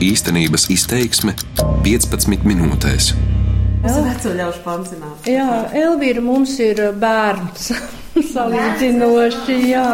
[0.00, 1.34] Īstenības izteiksme
[1.84, 3.10] 15 minūtēs.
[3.82, 5.26] Tas ir veco ļaužu pansionāts.
[5.28, 7.66] Jā, Elvīra mums ir bērns.
[8.32, 9.84] Salīdzinoši, jā.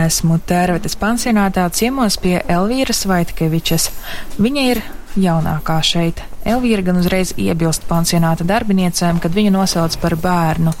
[0.00, 3.90] Esmu Tērvetes pansionātā ciemos pie Elvīras Vaitkevičas.
[4.40, 4.80] Viņa ir
[5.20, 6.24] jaunākā šeit.
[6.48, 10.72] Elvīra gan uzreiz iebilst pansionāta darbiniecēm, kad viņu nosauc par bērnu.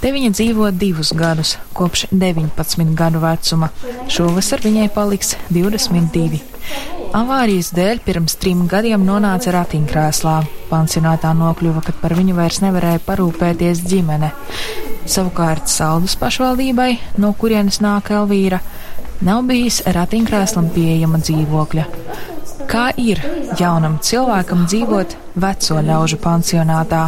[0.00, 3.68] Te viņa dzīvo divus gadus, kopš 19 gadu vecuma.
[4.08, 6.38] Šovasar viņai paliks 22.
[7.16, 10.34] Avārijas dēļ pirms trim gadiem nonāca ratiņkrēslā.
[10.68, 14.28] Pansionātā nokļuva, kad par viņu vairs nevarēja parūpēties ģimene.
[15.08, 16.90] Savukārt saldus pašvaldībai,
[17.22, 18.60] no kurienes nāk Elvīra,
[19.24, 21.86] nav bijis ratiņkrēslam pieejama dzīvokļa.
[22.68, 23.22] Kā ir
[23.56, 27.06] jaunam cilvēkam dzīvot veco ļaužu pansionātā?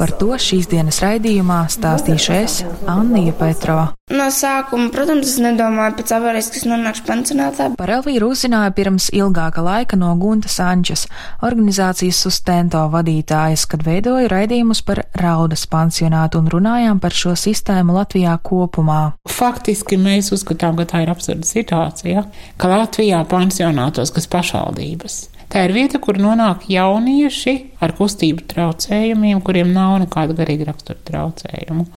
[0.00, 2.54] Par to šīs dienas raidījumā stāstīšu es,
[2.88, 3.90] Anija Petrova.
[4.10, 7.66] No sākuma, protams, es nedomāju pēc avārijas, kas nonākšu pansionātā.
[7.76, 11.04] Par Elvīru uzzināju pirms ilgāka laika no Gunta Sančes,
[11.44, 18.38] organizācijas sustento vadītājas, kad veidoju raidījumus par raudas pansionātu un runājām par šo sistēmu Latvijā
[18.40, 19.02] kopumā.
[19.28, 22.24] Faktiski mēs uzskatām, ka tā ir absurda situācija,
[22.56, 25.26] ka Latvijā pansionātos, kas pašvaldības.
[25.50, 31.88] Tā ir vieta, kur nonāk jaunieši ar kustību traucējumiem, kuriem nav nekāda garīga rakstura traucējumu.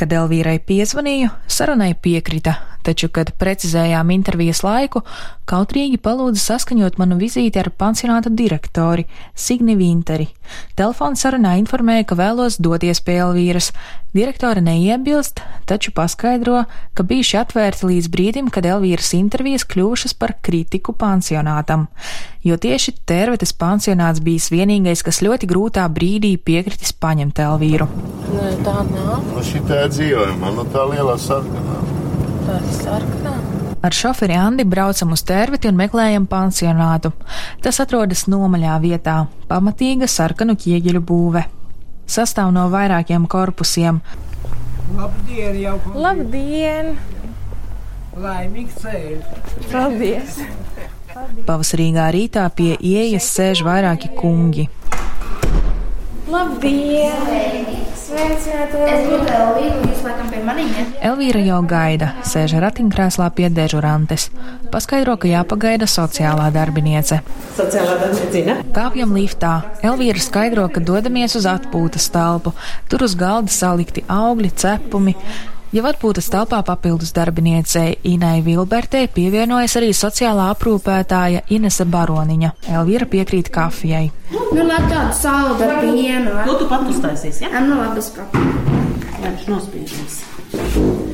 [0.00, 2.54] Kad Elvīrai piezvanīju, sarunai piekrita,
[2.86, 5.02] taču, kad precizējām intervijas laiku,
[5.50, 10.30] kautrīgi palūdza saskaņot manu vizīti ar pansionāta direktori Signi Vinteri.
[10.78, 13.70] Telefona sarunā informēja, ka vēlos doties pie Elvīras.
[14.10, 15.38] Direktore neiebilst,
[15.70, 16.64] taču paskaidro,
[16.98, 21.86] ka bijuši atvērti līdz brīdim, kad Elvīras intervijas kļuvušas par kritiku pansionātam,
[22.42, 27.86] jo tieši Tērvetes pansionāts bijis vienīgais, kas ļoti grūtā brīdī piekritis paņemt Elvīru.
[28.34, 29.22] Nē, tā nav.
[29.30, 29.44] Nu,
[29.90, 31.78] ir dzīvojama, nu tā lielā sarkanā.
[32.46, 33.34] Tā sarkanā.
[33.82, 37.12] Ar šoferi Andi braucam uz tērveti un meklējam pansionātu.
[37.64, 41.44] Tas atrodas nomaļā vietā- pamatīga sarkanu ķieģeļu būve.
[42.06, 44.00] Sastāv no vairākiem korpusiem.
[44.96, 46.98] Labdien, jau Labdien!
[48.16, 49.22] laimīgs ceļš!
[49.70, 50.40] Paldies!
[51.46, 54.68] Pavasarīgā rītā pie ieejas sēž vairāki kungi.
[56.30, 57.66] Labdien!
[57.98, 58.78] Sveicināti!
[58.86, 60.92] Es būtu Elvīra, jūs laikam pie maniem?
[61.02, 64.28] Elvīra jau gaida, sēž ratiņkrēslā pie dežurantes.
[64.70, 67.18] Paskaidro, ka jāpagaida sociālā darbiniece.
[67.58, 68.60] Sociālā darbiniecīna.
[68.76, 69.56] Kāpjam liftā.
[69.82, 72.54] Elvīra skaidro, ka dodamies uz atpūtas telpu.
[72.90, 75.16] Tur uz galda salikti augļi, cepumi.
[75.70, 82.50] Jau atpūtas telpā papildus darbiniecei Inai Vilbertei pievienojas arī sociālā aprūpētāja Inese Baroniņa.
[82.74, 84.08] Elvīra piekrīt kafijai.
[84.32, 86.32] Nu, labi, tādu saldu ar pienu.
[86.48, 87.52] To tu pat uztaisīsi, ja?
[87.60, 88.42] Am, nu, labi, es paku.
[89.20, 90.18] Lai viņš nospiežams.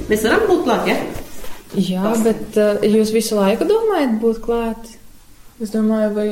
[0.09, 0.97] Mēs varam būt klāt, ja?
[1.77, 4.93] Jā, bet uh, jūs visu laiku domājat būt klāt?
[5.61, 6.29] Es domāju, vai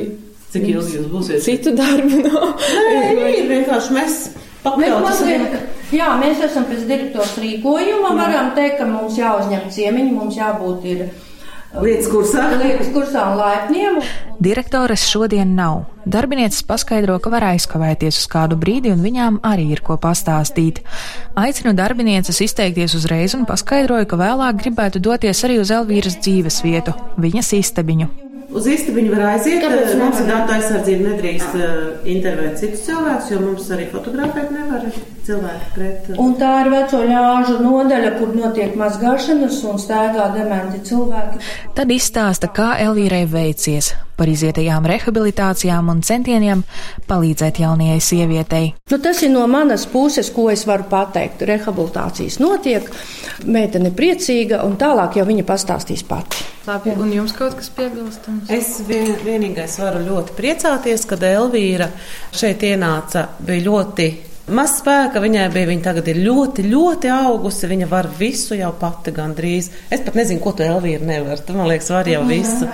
[0.55, 1.45] Cik ilgi jūs būsiet?
[1.45, 2.53] citu darbu nav.
[2.57, 3.07] Nē,
[3.43, 4.21] ir vienkārši mēs
[4.65, 5.27] pakļautas.
[5.93, 8.15] Jā, mēs esam pēc direktors rīkojuma.
[8.17, 11.07] Varam teikt, ka mums jāuzņem ciemiņi, mums jābūt ir
[11.75, 12.45] Lietas kursā.
[12.55, 13.99] liekas kursā un laipniem.
[14.39, 15.85] Direktores šodien nav.
[16.07, 20.85] Darbinieces paskaidro, ka var aizkavēties uz kādu brīdi, un viņām arī ir ko pastāstīt.
[21.35, 26.95] Aicinu darbinieces izteikties uzreiz un paskaidroju, ka vēlāk gribētu doties arī uz Elvīras dzīves vietu,
[27.19, 28.24] viņas istabiņu.
[28.55, 29.65] Uz istabiņu var aiziet.
[29.65, 31.73] Kāpēc eh, Mums ir datu aizsardzība, nedrīkst uh,
[32.07, 34.85] intervēt citus cilvēkus, jo mums arī fotografēt nevar
[35.27, 36.07] cilvēki pret.
[36.13, 41.43] Uh, Un tā ir veco ļāžu nodaļa, kur notiek mazgāšanas un staigā dementi cilvēki.
[41.75, 46.63] Tad izstāsta, kā Elvīrai veicies par izietajām rehabilitācijām un centieniem
[47.11, 48.73] palīdzēt jaunajai sievietei.
[48.93, 51.43] Nu, tas ir no manas puses, ko es varu pateikt.
[51.51, 52.87] Rehabilitācijas notiek,
[53.43, 56.54] meitene priecīga, un tālāk jau viņa pastāstīs pati.
[56.65, 58.49] Labi, un jums kaut kas piebilstams?
[58.53, 61.91] Es vien, vienīgais varu ļoti priecāties, kad Elvīra
[62.33, 63.27] šeit ienāca.
[63.45, 64.07] Bija ļoti
[64.57, 65.69] maz spēka, viņai bija.
[65.69, 67.69] Viņa tagad ir ļoti, ļoti augusi.
[67.69, 69.71] Viņa var visu jau pati gandrīz.
[69.93, 71.45] Es pat nezinu, ko tu Elvīra nevar.
[71.45, 72.71] Tu man liekas, var jau visu.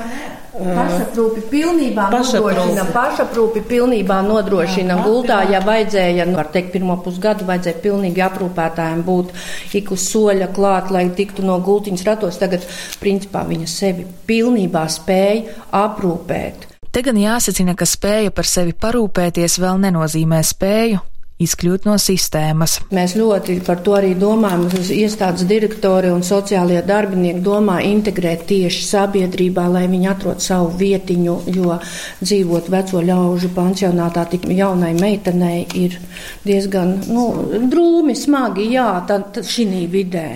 [0.50, 2.87] Pašaprūpi pilnībā nodrošina.
[2.91, 4.97] Pašaprūpi pilnībā nodrošina.
[5.05, 9.31] Gultā, ja vajadzēja, nu, var teikt, pirmo pusgadu vajadzēja pilnīgi aprūpētājiem būt
[9.79, 12.41] ik uz soļa klāt, lai tiktu no gultiņas ratos.
[12.43, 12.67] Tagad,
[13.02, 16.67] principā, viņa sevi pilnībā spēja aprūpēt.
[16.91, 21.06] Te gan jāsacina, ka spēja par sevi parūpēties vēl nenozīmē spēju
[21.40, 22.78] izkļūt no sistēmas.
[22.94, 24.66] Mēs ļoti par to arī domājam.
[24.90, 31.78] Iestādes direktori un sociālie darbinieki domā integrēt tieši sabiedrībā, lai viņi atrod savu vietiņu, jo
[32.20, 35.96] dzīvot veco ļaužu pansionātā tik jaunai meitenei ir
[36.44, 37.26] diezgan nu,
[37.72, 40.26] drūmi, smagi, jā, tad šī vidē.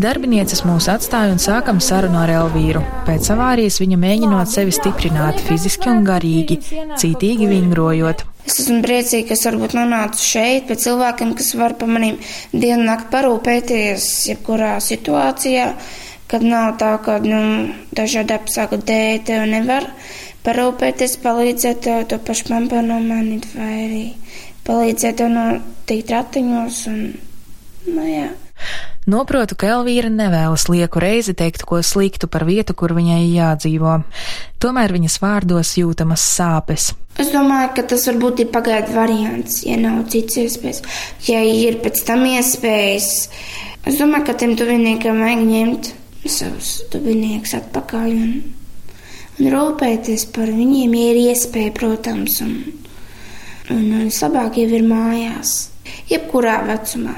[0.00, 2.82] Darbinieces mūs atstāja un sākam sarunu ar Elvīru.
[3.08, 6.60] Pēc avārijas viņa mēģinot sevi stiprināt fiziski un garīgi,
[7.00, 8.29] cītīgi vingrojot.
[8.46, 12.18] Es esmu priecīga, ka es varbūt nonācu šeit pie cilvēkiem, kas var par maniem
[12.52, 15.66] dienu nakti parūpēties jebkurā situācijā,
[16.30, 17.40] kad nav tā, ka nu,
[17.96, 19.88] dažādi apstākļi dēļ tev nevar
[20.46, 24.04] parūpēties, palīdzēt tev to pašu pampa nomainīt vai arī
[24.68, 27.04] palīdzēt tev notikt ratiņos un,
[27.90, 28.30] nu jā.
[29.08, 33.94] Noprotu, ka Elvīra nevēlas lieku reizi teikt ko sliktu par vietu, kur viņai jādzīvo.
[34.60, 36.90] Tomēr viņas vārdos jūtamas sāpes.
[37.16, 40.82] Es domāju, ka tas varbūt ir pagaidu variants, ja nav cits iespējas.
[41.24, 43.08] Ja ir pēc tam iespējas,
[43.88, 45.90] es domāju, ka tiem tuviniekiem vajag ņemt
[46.28, 48.34] savus tuviniekus atpakaļ un,
[49.38, 52.36] un rūpēties par viņiem, ja ir iespēja, protams.
[52.44, 52.52] Un,
[53.72, 55.56] un, un vislabāk jau ir mājās,
[56.12, 57.16] jebkurā vecumā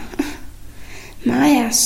[1.29, 1.81] mājās,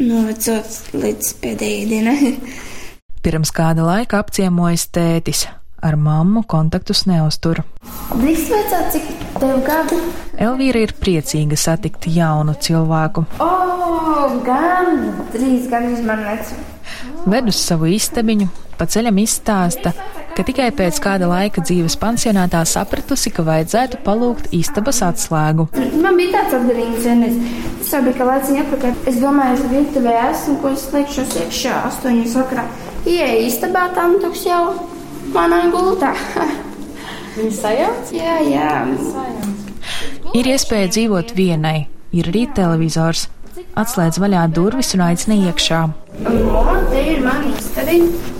[0.00, 2.32] novecot līdz pēdējai dienai.
[3.24, 5.46] Pirms kāda laika apciemojas tētis.
[5.78, 7.60] Ar mammu kontaktus neuztur.
[8.10, 9.98] Drīkst vecāt, cik tev gadi?
[10.42, 13.22] Elvīra ir priecīga satikt jaunu cilvēku.
[13.38, 16.58] O, oh, gan trīs gadus man vecu.
[17.30, 18.48] Ved uz savu istabiņu,
[18.78, 19.92] pa ceļam izstāsta,
[20.38, 25.66] ka tikai pēc kāda laika dzīves pansionātā sapratusi, ka vajadzētu palūgt istabas atslēgu.
[25.98, 27.40] Man bija tāds atgarīgs vienreiz.
[27.80, 28.92] Tas jau bija, ka laiciņa apakā.
[29.10, 32.68] Es domāju, es virtuvē esmu, ko es liekšos iekšā astoņas vakarā.
[33.02, 34.62] Ieeja istabā, tam toks jau
[35.34, 36.14] manā gultā.
[37.40, 38.14] Viņa sajauc?
[38.14, 38.70] Jā, jā.
[40.38, 43.26] Ir iespēja dzīvot vienai, ir arī televizors.
[43.78, 45.84] Atslēdz vaļā durvis un aicina iekšā.
[46.30, 48.37] Un te ir mani istabiņa.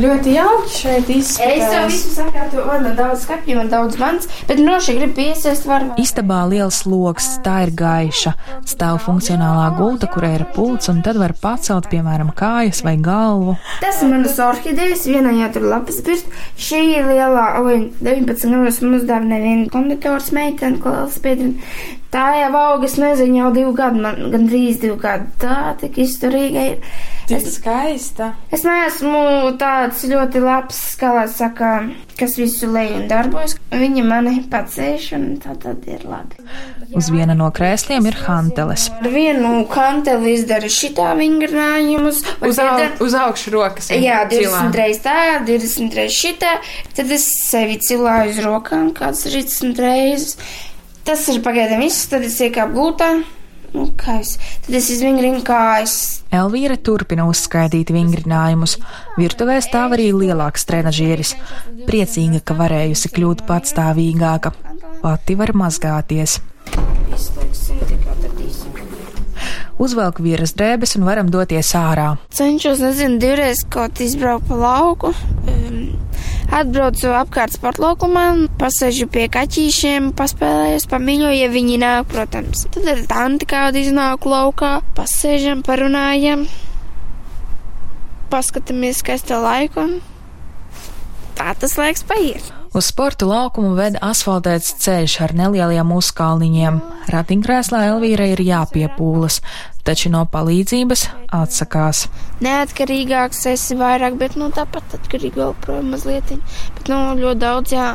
[0.00, 1.50] Ļoti jauki šeit izskatās.
[1.60, 5.66] Es tev visu sakārtoju, man ir daudz skapju, man daudz mans, bet noši grib piesēst
[5.68, 5.84] var.
[6.00, 8.32] Istabā liels loks, tā ir gaiša.
[8.70, 13.58] Stāv funkcionālā gulta, kurai ir pults, un tad var pacelt, piemēram, kājas vai galvu.
[13.84, 16.32] Tas ir manas orhidejas, vienā jau tur lapas pirst.
[16.56, 21.70] Šī ir lielā, oi, 19 gados mums dāvā neviena konditors meitene, ko vēl spiedrina.
[22.10, 25.28] Tā jau augas nezinu, jau divu gadu, man gandrīz divu gadu.
[25.44, 26.94] Tā tik izturīga ir.
[27.30, 28.32] Tik skaista.
[28.50, 31.70] Es neesmu tāds ļoti labs, lai saka,
[32.18, 33.54] kas visu leju un darbojas.
[33.70, 36.42] Viņa mani pacēš, un tā tad ir labi.
[36.98, 38.88] Uz viena no krēsliem ir hanteles.
[38.98, 42.24] Ar vienu hanteli izdara šitā vingrinājumus.
[42.42, 43.92] Uz, au, uz augšu rokas.
[43.94, 46.56] Jā, 20 reizes tā, 20 reizes šitā.
[46.98, 50.40] Tad es sevi cilāju uz rokām kāds 30 reizes.
[51.06, 53.14] Tas ir pagaidām viss, tad es iekāpu gultā.
[53.70, 54.34] Nu, kājas.
[54.64, 55.94] Tad es izvingrinu kājas.
[56.34, 58.76] Elvīra turpina uzskaitīt vingrinājumus.
[59.20, 61.36] Virtuvē stāv arī lielāks trenažieris.
[61.86, 64.52] Priecīga, ka varējusi kļūt patstāvīgāka.
[65.00, 66.40] Pati var mazgāties.
[69.80, 72.10] Uzvelk vīras drēbes un varam doties ārā.
[72.36, 75.14] Cenšos, nezinu, divreiz kaut izbraukt pa lauku.
[75.48, 75.94] Um,
[76.54, 78.26] atbraucu apkārt sportlaukumā,
[78.60, 82.66] pasēžu pie kaķīšiem, paspēlējos, pamīļoju, ja viņi nāk, protams.
[82.74, 86.46] Tad ar tanti kādu iznāk laukā, pasēžam, parunājam,
[88.30, 89.98] paskatāmies skaisto laiku un
[91.38, 92.59] tā tas laiks paiet.
[92.70, 96.76] Uz sporta laukumu ved asfaltēts ceļš ar nelieliem uzkalniņiem.
[97.10, 99.40] Ratiņkrēslā Elvīra ir jāpiepūlas,
[99.82, 101.02] taču no palīdzības
[101.34, 102.04] atsakās.
[102.46, 106.30] Neatkarīgāks esi vairāk, bet nu, tāpat atkarīgi vēl projām mazliet.
[106.76, 107.88] Bet nu, ļoti daudz, jā.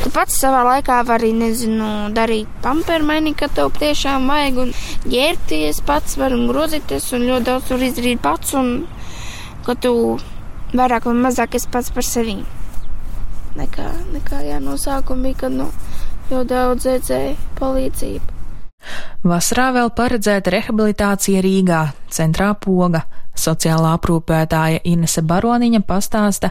[0.00, 4.74] Tu pats savā laikā vari, nezinu, darīt pampermaini, ka tev tiešām vajag un
[5.12, 8.74] ģērties pats var un grozīties un ļoti daudz var izdarīt pats un
[9.68, 9.94] ka tu
[10.72, 12.40] vairāk vai mazāk esi pats par sevi
[13.58, 15.68] nekā, nekā jā, no sākuma bija, kad nu,
[16.30, 18.38] jau daudz redzēja palīdzību.
[19.22, 23.04] Vasarā vēl paredzēta rehabilitācija Rīgā, centrā poga.
[23.38, 26.50] Sociālā aprūpētāja Inese Baroniņa pastāsta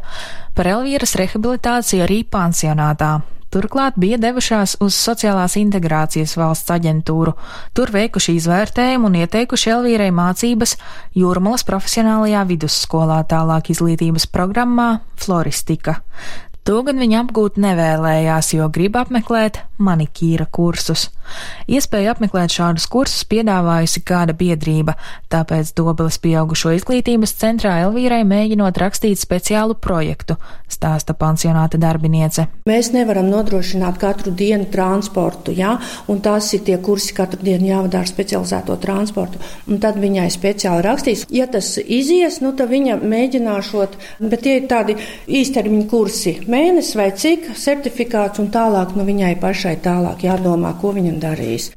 [0.55, 3.20] par Elvīras rehabilitāciju arī pansionātā.
[3.51, 7.34] Turklāt bija devušās uz sociālās integrācijas valsts aģentūru.
[7.75, 10.77] Tur veikuši izvērtējumu un ieteikuši Elvīrai mācības
[11.20, 14.88] Jūrmalas profesionālajā vidusskolā tālāk izglītības programmā
[15.20, 15.98] Floristika.
[16.70, 21.08] To gan viņa apgūt nevēlējās, jo grib apmeklēt manikīra kursus.
[21.72, 24.94] Iespēju apmeklēt šādus kursus piedāvājusi kāda biedrība,
[25.32, 30.36] tāpēc Dobeles pieaugušo izglītības centrā Elvīrai mēģinot rakstīt speciālu projektu,
[30.70, 32.46] stāsta pansionāta darbiniece.
[32.70, 35.77] Mēs nevaram nodrošināt katru dienu transportu, jā,
[36.12, 39.41] un tās ir tie kursi katru dienu jāvada ar specializēto transportu,
[39.72, 41.25] un tad viņai speciāli rakstīs.
[41.32, 45.00] Ja tas izies, nu tad viņa mēģināšot, bet tie ir tādi
[45.41, 51.18] īstermiņa kursi mēnesis vai cik certifikāts un tālāk nu, viņai pašai tālāk jādomā, ko viņa
[51.22, 51.72] darīs.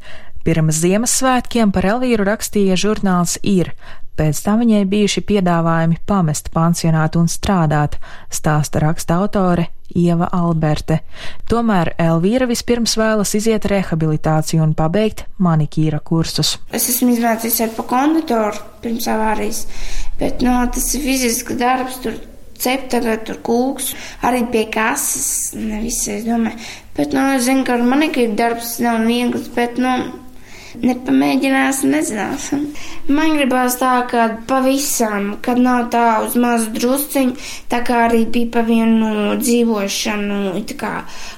[0.44, 3.72] Pirms Ziemassvētkiem par Elvīru rakstīja žurnāls Ir.
[4.14, 7.96] Pēc tam viņai bijuši piedāvājumi pamest pansionātu un strādāt,
[8.30, 11.00] stāsta raksta autore Ieva Alberte.
[11.50, 16.58] Tomēr Elvīra vispirms vēlas iziet rehabilitāciju un pabeigt manikīra kursus.
[16.70, 19.64] Es esmu izvēlējies ar pa konditoru pirms avārijas,
[20.20, 22.20] bet no, tas ir fizisks darbs, tur
[22.60, 23.92] ceptara, tur kūks,
[24.26, 26.58] arī pie kases, nevisai, es domāju.
[26.94, 29.94] Bet, nu, es zinu, ka manikīra darbs nav viegls, bet, nu,
[30.82, 32.48] nepamēģinās, nezinās.
[33.16, 37.36] Man gribās tā, ka pavisam, kad nav tā uz mazu drusciņu,
[37.70, 40.94] tā kā arī bija pa vienu dzīvošanu, kā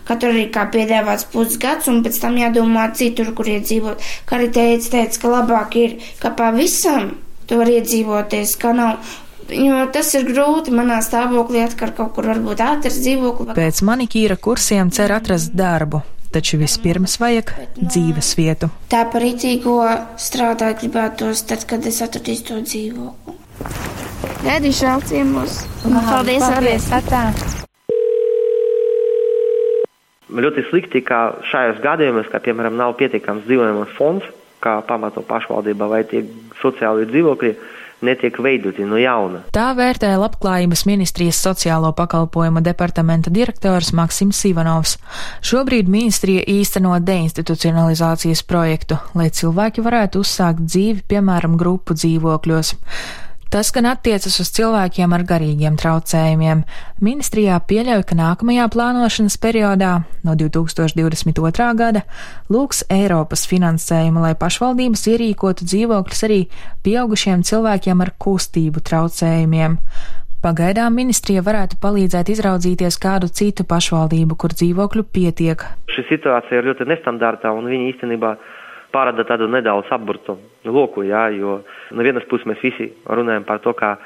[0.09, 4.09] katru arī kā piedāvāts pusgads, un pēc tam jādomā citur, kur iedzīvot.
[4.29, 7.15] Kā arī teica, teica, ka labāk ir, ka pavisam
[7.47, 9.17] to var iedzīvoties, ka nav
[9.53, 13.55] Jo tas ir grūti manā stāvoklī, atkal kaut kur varbūt atrast dzīvokli.
[13.55, 16.03] Pēc manikīra kursiem cer atrast darbu
[16.37, 18.69] taču vispirms vajag dzīves vietu.
[18.93, 19.79] Tā par rīcīgo
[20.21, 23.37] strādāt gribētos tad, kad es atradīšu to dzīvokli.
[24.45, 25.61] Gaidīšu vēl ciemos.
[25.87, 27.23] Paldies, paldies, Tatā.
[30.37, 34.27] Ļoti slikti, ka šajos gadījumos, kā piemēram nav pietiekams dzīvojamās fonds,
[34.61, 36.25] kā pamato pašvaldība vai tie
[36.61, 37.53] sociāli dzīvokļi,
[38.05, 39.43] netiek veidoti no jauna.
[39.55, 44.97] Tā vērtē Labklājības ministrijas sociālo pakalpojumu departamenta direktors Maksims Ivanovs.
[45.47, 52.75] Šobrīd ministrija īsteno deinstitucionalizācijas projektu, lai cilvēki varētu uzsākt dzīvi, piemēram, grupu dzīvokļos.
[53.51, 56.65] Tas gan attiecas uz cilvēkiem ar garīgiem traucējumiem.
[57.07, 59.93] Ministrijā pieļauj, ka nākamajā plānošanas periodā,
[60.27, 61.69] no 2022.
[61.79, 62.03] gada,
[62.51, 66.41] lūgs Eiropas finansējumu, lai pašvaldības ierīkotu dzīvokļus arī
[66.83, 69.79] pieaugušiem cilvēkiem ar kustību traucējumiem.
[70.43, 75.63] Pagaidām ministrija varētu palīdzēt izraudzīties kādu citu pašvaldību, kur dzīvokļu pietiek.
[75.95, 78.35] Šī situācija ir ļoti nestandarta un viņi īstenībā
[78.95, 83.75] parāda tādu nedaudz apburtu loku, jā, jo no vienas puses mēs visi runājam par to,
[83.77, 83.97] kā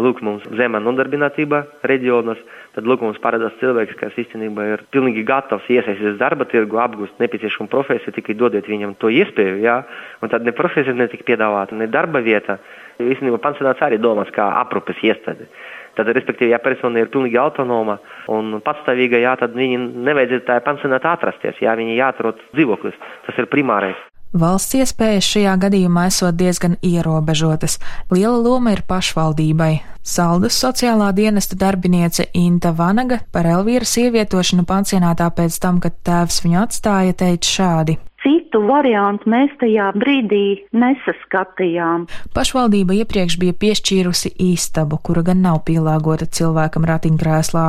[0.00, 2.38] lūk mums zemā nodarbinātība reģionos,
[2.72, 7.68] tad lūk mums parādās cilvēks, kas īstenībā ir pilnīgi gatavs iesaistīties darba tirgu, apgūst nepieciešamu
[7.72, 9.82] profesiju, tikai dodiet viņam to iespēju, jā,
[10.22, 12.58] un tad ne profesija netika piedāvāta, ne darba vieta.
[13.02, 15.48] Īstenībā pansionāts arī domāts kā aprūpes iestāde.
[15.96, 17.98] Tad, respektīvi, ja persona ir pilnīgi autonoma
[18.32, 22.96] un patstāvīga, jā, tad viņi nevajadzētu tā pansionāta atrasties, jā, viņi jāatrod dzīvoklis.
[23.26, 24.00] Tas ir primārais.
[24.32, 27.76] Valsts iespējas šajā gadījumā esot diezgan ierobežotas.
[28.08, 29.82] Liela loma ir pašvaldībai.
[30.02, 36.58] Saldus sociālā dienesta darbiniece Inta Vanaga par Elvīras ievietošanu pansionātā pēc tam, kad tēvs viņu
[36.64, 37.98] atstāja, teica šādi.
[38.22, 42.08] Citu variantu mēs tajā brīdī nesaskatījām.
[42.32, 47.66] Pašvaldība iepriekš bija piešķīrusi istabu, kura gan nav pielāgota cilvēkam ratiņkrēslā.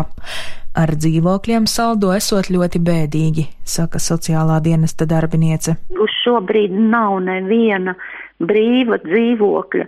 [0.74, 5.76] Ar dzīvokļiem saldo esot ļoti bēdīgi, saka sociālā dienesta darbiniece.
[5.94, 7.96] Uz šo brīdi nav neviena
[8.40, 9.88] brīva dzīvokļa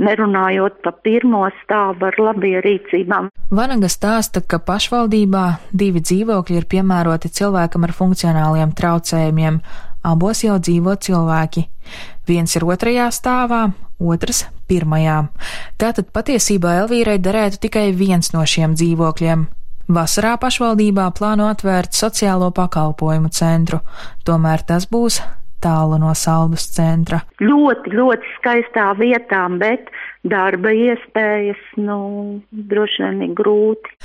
[0.00, 3.28] nerunājot par pirmo stāvu ar labierīcībām.
[3.54, 5.44] Vanaga stāsta, ka pašvaldībā
[5.76, 9.60] divi dzīvokļi ir piemēroti cilvēkam ar funkcionāliem traucējumiem.
[10.06, 11.66] Abos jau dzīvo cilvēki.
[12.28, 13.66] Viens ir otrajā stāvā,
[14.00, 15.18] otrs pirmajā.
[15.80, 19.48] Tātad patiesībā Elvīrai derētu tikai viens no šiem dzīvokļiem.
[19.90, 23.82] Vasarā pašvaldībā plāno atvērt sociālo pakalpojumu centru,
[24.24, 25.18] tomēr tas būs
[25.62, 27.22] tālu no saldus centra.
[27.42, 29.92] Ļoti, ļoti skaistā vietā, bet
[30.28, 32.00] darba iespējas, nu,
[32.50, 33.96] droši vien ir grūti.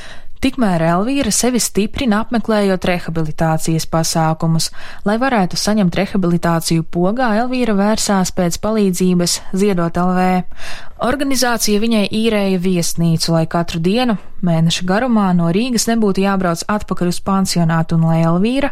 [0.46, 4.68] Tikmēr Elvīra sevi stiprina apmeklējot rehabilitācijas pasākumus.
[5.02, 10.28] Lai varētu saņemt rehabilitāciju pogā, Elvīra vērsās pēc palīdzības ziedot LV.
[11.08, 17.24] Organizācija viņai īrēja viesnīcu, lai katru dienu, mēneša garumā no Rīgas nebūtu jābrauc atpakaļ uz
[17.26, 18.70] pansionātu un lai Elvīra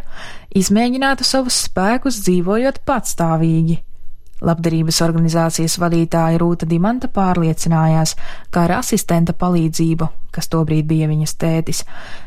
[0.54, 3.80] izmēģinātu savus spēkus dzīvojot patstāvīgi.
[4.44, 8.14] Labdarības organizācijas vadītāja Rūta Dimanta pārliecinājās,
[8.52, 11.84] ka ar asistenta palīdzību, kas tobrīd bija viņas tētis,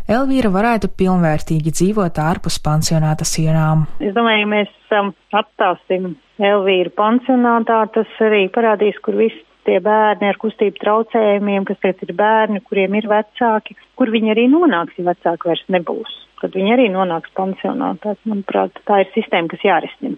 [0.10, 3.86] Elvīra varētu pilnvērtīgi dzīvot ārpus pansionāta sienām.
[4.00, 10.30] Es domāju, ja mēs um, atstāsim Elvīru pansionātā, tas arī parādīs, kur viss tie bērni
[10.32, 15.10] ar kustību traucējumiem, kas tagad ir bērni, kuriem ir vecāki, kur viņi arī nonāks, ja
[15.12, 16.16] vecāki vairs nebūs.
[16.38, 20.16] Kad viņi arī nonāks pansionātā, manuprāt, tā ir sistēma, kas jārisina.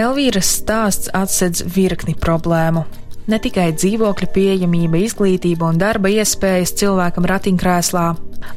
[0.00, 2.86] Elvīras stāsts atsedz virkni problēmu.
[3.30, 8.06] Ne tikai dzīvokļa pieejamība, izglītība un darba iespējas cilvēkam ratiņkrēslā,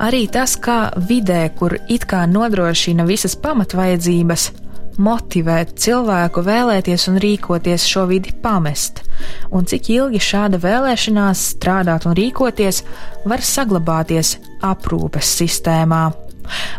[0.07, 4.47] arī tas, kā vidē, kur it kā nodrošina visas pamatvajadzības,
[5.03, 9.03] motivēt cilvēku vēlēties un rīkoties šo vidi pamest,
[9.51, 12.83] un cik ilgi šāda vēlēšanās strādāt un rīkoties
[13.27, 16.03] var saglabāties aprūpes sistēmā.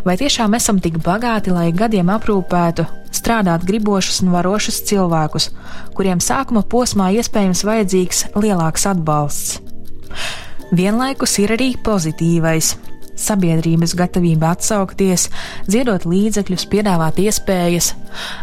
[0.05, 5.49] Vai tiešām esam tik bagāti, lai gadiem aprūpētu strādāt gribošus un varošus cilvēkus,
[5.97, 9.61] kuriem sākuma posmā iespējams vajadzīgs lielāks atbalsts?
[10.75, 12.75] Vienlaikus ir arī pozitīvais.
[13.15, 15.29] Sabiedrības gatavība atsaukties,
[15.71, 17.93] ziedot līdzekļus, piedāvāt iespējas,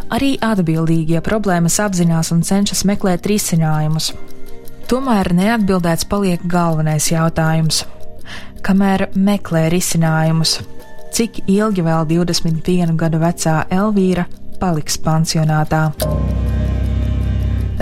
[0.08, 4.14] arī atbildīgie problēmas apzinās un cenšas meklēt risinājumus.
[4.88, 7.82] Tomēr neatbildēts paliek galvenais jautājums.
[8.64, 10.60] Kamēr meklē risinājumus,
[11.12, 14.24] cik ilgi vēl 21 gadu vecā Elvīra
[14.62, 15.88] paliks pansionātā.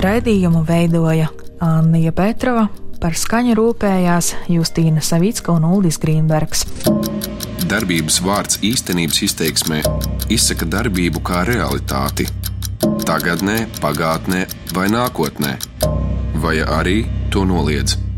[0.00, 1.28] Raidījumu veidoja
[1.60, 2.68] Anna Petrova,
[3.00, 6.64] par skaņu rūpējās Justīna Savicka un Uldis Grīnbergs.
[7.70, 9.82] Darbības vārds īstenības izteiksmē
[10.32, 12.28] izsaka darbību kā realitāti-
[13.08, 15.56] tagadnē, pagātnē vai nākotnē,
[16.34, 18.09] vai arī to noliedz.